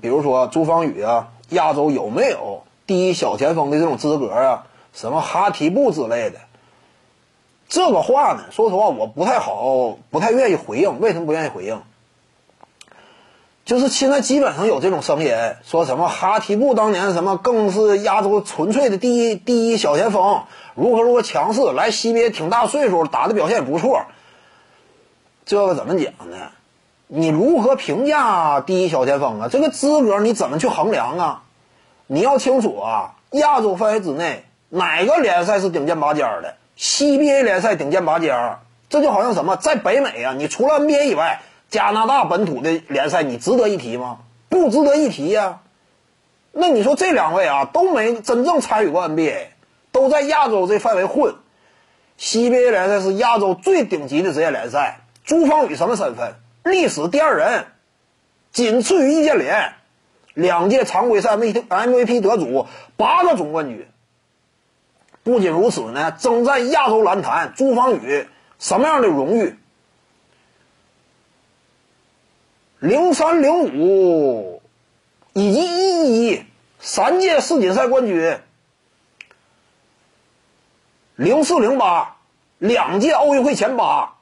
[0.00, 4.66] 比如说朱芳雨啊，亚洲有没有第一小前锋的这种资格啊？
[4.92, 6.38] 什么哈提布之类的，
[7.68, 11.00] 这个话呢，说实话我不太好，不太愿意回应。
[11.00, 11.82] 为什么不愿意回应？
[13.66, 20.44] 就是现在基本上有这种声音，说什么哈提布当年什么更是亚洲纯粹的第一第一小前锋，
[20.74, 24.02] 如何如何强势，来西边挺大岁数，打的表现也不错。
[25.44, 26.52] 这个怎么讲呢？
[27.08, 29.48] 你如何评价第一小前锋啊？
[29.50, 31.42] 这个资格你怎么去衡量啊？
[32.06, 38.58] 你要清楚啊，亚洲范围之内哪个联赛是顶尖拔尖的？CBA 联赛顶尖拔尖，
[38.88, 41.42] 这就好像什么，在北美啊，你除了 NBA 以外。
[41.68, 44.18] 加拿大本土的联赛，你值得一提吗？
[44.48, 45.62] 不值得一提呀。
[46.52, 49.48] 那你说这两位啊，都没真正参与过 NBA，
[49.90, 51.34] 都在亚洲这范围混。
[52.20, 55.00] CBA 联赛是亚洲最顶级的职业联赛。
[55.24, 56.36] 朱芳雨什么身份？
[56.66, 57.66] 历史第二人，
[58.50, 59.74] 仅次于易建联，
[60.34, 62.66] 两届常规赛 MVP 得主，
[62.96, 63.88] 八个总冠军。
[65.22, 68.26] 不仅如此呢，征战亚洲篮坛，朱芳雨
[68.58, 69.56] 什么样的荣誉？
[72.80, 74.60] 零三零五
[75.32, 76.44] 以及一一
[76.80, 78.40] 三届世锦赛冠军，
[81.14, 82.16] 零四零八
[82.58, 84.15] 两届奥运会前八，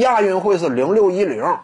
[0.00, 1.58] 亚运会是零六一零，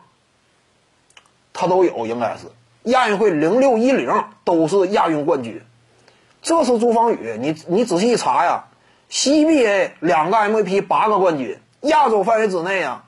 [1.52, 2.46] 他都有，应该是
[2.84, 5.62] 亚运会零六一零都是亚运冠军，
[6.42, 8.64] 这是朱芳雨，你你仔细一查呀。
[9.10, 13.04] CBA 两个 MVP，八个冠军，亚洲范围之内啊，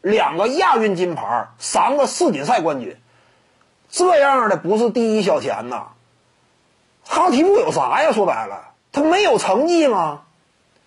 [0.00, 2.96] 两个亚运金牌，三个世锦赛冠军，
[3.90, 5.88] 这样的不是第一小钱呐。
[7.04, 8.12] 哈提布有啥呀？
[8.12, 10.22] 说白了，他没有成绩吗？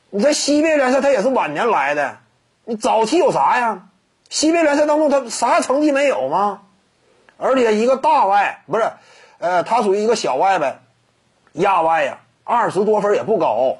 [0.09, 2.17] 你在 CBA 联赛他也是晚年来的，
[2.65, 3.83] 你早期有啥呀
[4.29, 6.61] ？CBA 联赛当中他啥成绩没有吗？
[7.37, 8.91] 而且一个大外不是，
[9.37, 10.79] 呃，他属于一个小外呗，
[11.53, 13.77] 亚外呀，二十多分也不高。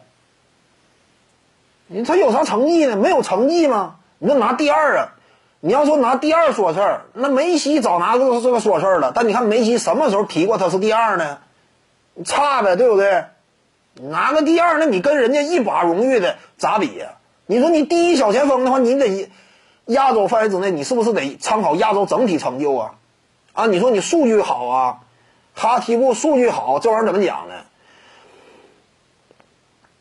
[1.88, 2.96] 你他有啥成绩呢？
[2.96, 3.96] 没有成绩吗？
[4.19, 5.12] 你就拿第二啊！
[5.59, 9.12] 你要说拿第二说事儿，那梅西早拿这个这个说事儿了。
[9.16, 11.40] 但你看梅西什么时候提过他是第二呢？
[12.23, 13.25] 差呗，对不对？
[13.96, 17.13] 拿个第二，那你跟人家一把荣誉的咋比呀？
[17.47, 19.29] 你说你第一小前锋的话，你得
[19.85, 22.95] 亚洲范围之内，你是不是得参考亚洲整体成就啊？
[23.53, 25.00] 啊，你说你数据好啊，
[25.53, 27.55] 哈提布数据好，这玩意儿怎么讲呢？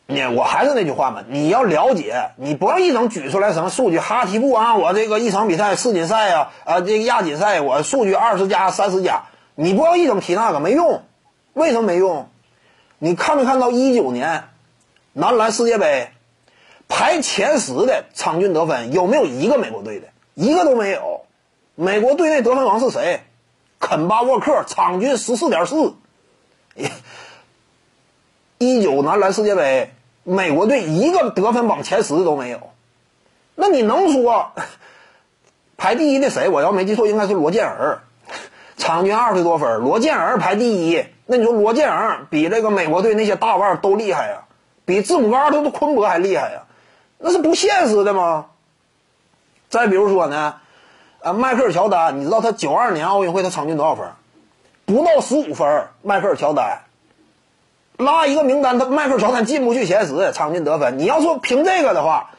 [0.07, 9.23] 你我还是那句话嘛，你要了解，你不要一整举出来什么数据，哈提布啊，我这个一场比赛世锦赛啊，啊这个亚锦赛我数据二十加三十加，
[9.55, 11.01] 你不要一整提那个没用，
[11.53, 12.29] 为什么没用？
[12.99, 14.45] 你看没看到一九年
[15.13, 16.09] 男篮世界杯
[16.87, 20.07] 排前十的场均得分有没有一个美国队的？
[20.33, 21.25] 一个都没有。
[21.75, 23.21] 美国队内得分王是谁？
[23.79, 25.93] 肯巴沃克，场均十四点四。
[28.57, 29.91] 一九男篮世界杯。
[30.27, 32.71] 美国队一个得分榜前十都没有，
[33.53, 34.53] 那你能说
[35.77, 36.49] 排第一的谁？
[36.49, 37.99] 我要没记错，应该是罗建儿，
[38.75, 39.81] 场均二十多分。
[39.81, 44.45] 罗建儿排第一，那你说罗建儿比这个美国队那些大腕都厉害呀？
[44.83, 46.63] 比字母哥、都是昆博还厉害呀？
[47.17, 48.47] 那是不现实的吗？
[49.69, 50.55] 再比如说呢，
[51.19, 54.07] 呃，迈克尔乔丹，你知道他九二年奥运会他场均多少分？
[54.85, 55.87] 不到十五分。
[56.01, 56.81] 迈克尔乔丹。
[57.97, 60.99] 拉一个名单，他迈克尔乔丹进不去前十，场均得分。
[60.99, 62.31] 你要说凭这个的话，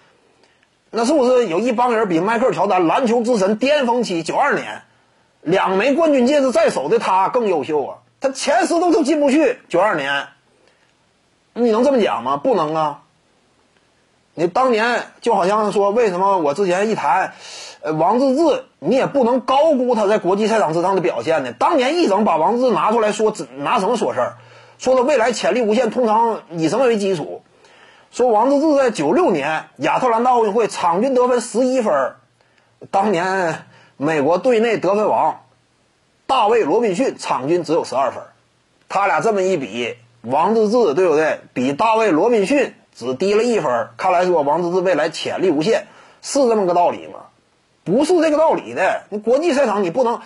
[0.91, 4.83] 那是不是有一帮人比迈克尔乔丹篮球之神巅峰期九二年
[5.41, 7.97] 两枚冠军戒指在手的他更优秀啊？
[8.21, 10.29] 他前十都都进不去，九二年，
[11.55, 12.37] 你能这么讲吗？
[12.37, 13.03] 不能啊！
[14.39, 17.33] 你当年就好像说，为什么我之前一谈，
[17.81, 21.53] 呃，王治郅，你也不能高估他在国际赛场之上的表现呢？
[21.59, 24.37] 当年一整把王治郅拿出来说，拿什么说事儿？
[24.77, 27.43] 说他未来潜力无限，通常以什么为基础？
[28.11, 32.13] 说王治郅在九六年亚特兰大奥运会场均得分十一分，
[32.91, 33.65] 当年
[33.97, 35.41] 美国队内得分王
[36.27, 38.22] 大卫罗宾逊场均只有十二分，
[38.91, 41.41] 他俩这么一比，王治郅对不对？
[41.55, 43.91] 比大卫罗宾逊只低了一分。
[43.97, 45.87] 看来说王治郅未来潜力无限，
[46.22, 47.21] 是这么个道理吗？
[47.84, 49.03] 不是这个道理的。
[49.10, 50.21] 你国际赛场你不能，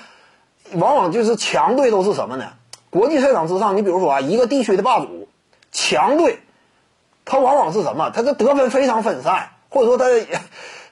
[0.73, 2.53] 往往就是强队都是什么呢？
[2.89, 5.29] 国际赛场之上，你比如说啊，一个地区的霸主
[5.71, 6.39] 强队，
[7.25, 8.11] 他往往是什么？
[8.11, 10.07] 他这得分非常分散，或者说他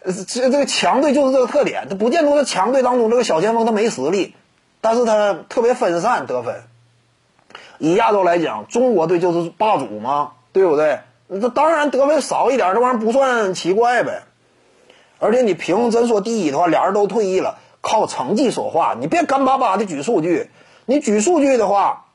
[0.04, 1.86] 这这个强队就是这个特点。
[1.88, 4.34] 他不见得是强队当中这个小前锋他没实力，
[4.80, 6.62] 但是他特别分散得分。
[7.78, 11.00] 以亚洲来讲，中国队就是霸主嘛，对不对？
[11.28, 14.22] 那当然得分少一点，这玩意儿不算奇怪呗。
[15.20, 20.50] 而且你凭真说第一的话，俩人都退役了，靠成绩说话，你别干巴巴的举数据。
[20.86, 22.06] 你举数据的话，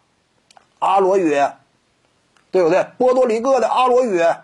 [0.79, 1.53] 阿罗约，
[2.49, 2.87] 对不对？
[2.97, 4.37] 波多黎各的阿罗约，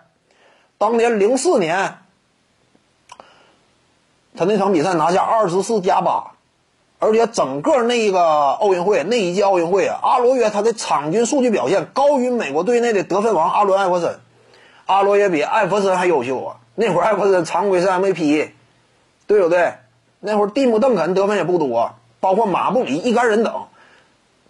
[0.78, 1.98] 当年零四年，
[4.36, 6.32] 他那场比赛拿下二十四加八，
[7.00, 14.20] 而且整个那个奥运会那一届奥运会啊，阿罗约他的场均数据表现高于美国队内的得分王阿伦艾弗森，
[14.90, 16.56] 阿罗也比艾弗森还优秀啊。
[16.74, 18.50] 那会儿艾弗森常规赛 MVP，
[19.26, 19.74] 对不对？
[20.18, 23.66] 那会儿蒂姆邓肯得分也不多，包括马布里、一干人等，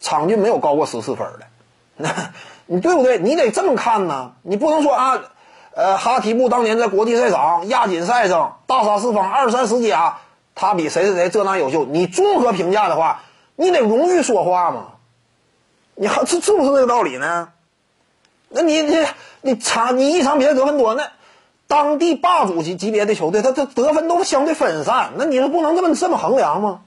[0.00, 2.08] 场均没有高过十四分的。
[2.66, 3.18] 你对不对？
[3.18, 5.20] 你得这么看呢，你不能说啊，
[5.74, 10.18] 呃，哈提布当年在国际赛场亚锦赛上大杀四方二三十加，
[10.54, 11.84] 他比谁谁谁这那优秀。
[11.84, 13.22] 你综合评价的话，
[13.56, 14.86] 你得荣誉说话嘛。
[15.94, 17.48] 你还这是不是这个道理呢？
[18.50, 19.06] 那你你
[19.40, 21.10] 你场你一场比赛得分多那。
[21.66, 26.80] 当地霸主级级别的球队，他他得分都相对分散，那你说不能这么这么衡量吗？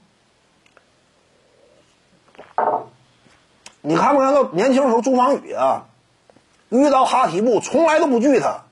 [3.80, 5.86] 你看没看到年轻时候朱芳雨啊，
[6.68, 8.64] 遇到哈提布从来都不惧他，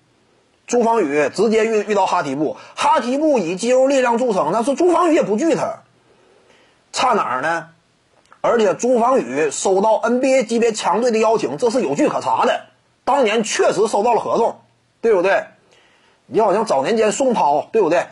[0.66, 5.78] 朱芳雨直接遇遇到哈提布，哈提布以肌肉力量著称，那是朱芳雨也不惧他，
[6.92, 7.68] 差哪儿呢？
[8.42, 12.66] 而且朱芳雨收到 NBA 级别强队的邀请，这是有据可查的，
[13.04, 14.60] 当年确实收到了合同，
[15.00, 15.44] 对不对？
[16.26, 18.06] 你好像早年间宋涛对不对？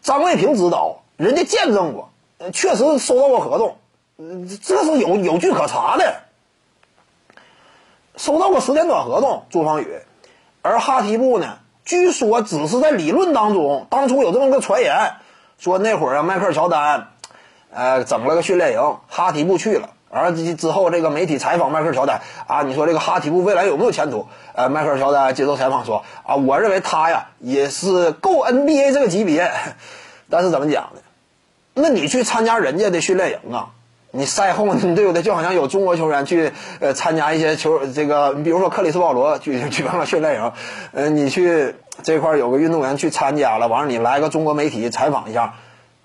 [0.00, 2.10] 张卫平指导，人家见证过，
[2.52, 3.76] 确实收到过合同，
[4.62, 6.22] 这是有有据可查的。
[8.16, 10.00] 收到过时间短合同，朱芳雨，
[10.62, 15.14] 而哈提布呢，据说只是在理论当中，当初有这么个传言，
[15.58, 17.08] 说那会儿啊，迈克尔乔丹，
[17.70, 19.90] 呃，整了个训练营，哈提布去了。
[20.14, 24.26] 而之之后，这个媒体采访迈克尔乔丹啊，你说这个哈提布未来有没有前途？
[24.54, 29.50] 呃，迈克尔乔丹接受采访说啊，我认为他呀也是够 NBA 这个级别，
[30.28, 31.00] 但是怎么讲呢？
[31.74, 33.70] 那你去参加人家的训练营啊，
[34.10, 35.22] 你赛后你 对不对？
[35.22, 40.52] 就好像有中国球员去呃参加一些球这个，你比如说克里斯保罗举 举办了训练营，
[40.92, 45.54] 呃，你去这块有个运动员去参加了，完了你来个中国媒体采访一下，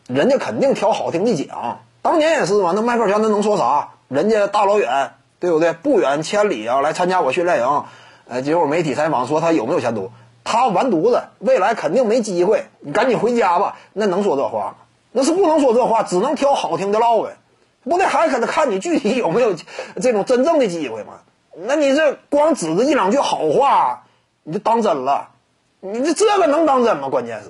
[0.08, 1.80] 人家肯定挑好听的讲。
[2.02, 3.90] 当年也是嘛，那迈克尔乔丹能说啥？
[4.08, 5.74] 人家大老远，对不对？
[5.74, 7.84] 不远千里啊，来参加我训练营，
[8.28, 10.12] 呃，结果媒体采访说他有没有前途？
[10.44, 13.76] 他完犊子，未来肯定没机会，你赶紧回家吧。
[13.92, 14.76] 那能说这话吗？
[15.12, 17.38] 那是不能说这话，只能挑好听的唠呗。
[17.84, 19.56] 不那还可能看你具体有没有
[20.02, 21.16] 这种真正的机会吗？
[21.56, 24.04] 那你这光指着一两句好话，
[24.44, 25.30] 你就当真了？
[25.80, 27.10] 你这这个能当真吗？
[27.10, 27.50] 关键是。